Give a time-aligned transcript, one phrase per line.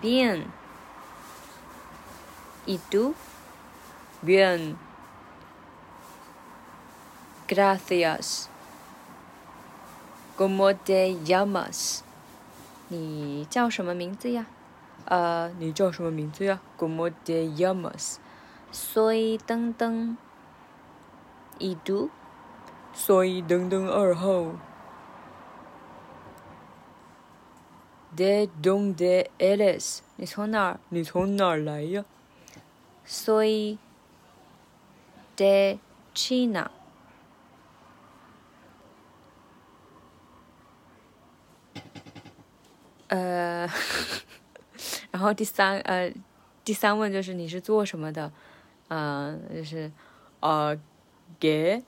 [0.00, 0.44] Bien.
[2.64, 3.14] ¿Y tú?
[4.22, 4.76] Bien.
[7.48, 8.48] Gracias.
[10.36, 12.02] ¿Cómo te llamas?
[12.88, 14.46] 你叫什么名字呀？
[15.06, 20.16] 呃，你叫什么名字呀？Como te llamas？Soy 噔噔。
[21.58, 24.52] ¿Y tú？Soy 噔噔二号。
[28.14, 30.00] ¿De dónde eres？
[30.16, 30.80] 你从哪儿？
[30.88, 32.04] 你从哪儿来呀
[33.06, 33.78] ？Soy
[35.36, 35.78] de
[36.14, 36.70] China。
[43.08, 43.68] 呃。
[45.11, 46.11] 然后第三呃，
[46.63, 48.31] 第三问就是你是做什么的？
[48.89, 49.91] 嗯，就是
[50.39, 50.77] 呃，
[51.39, 51.83] get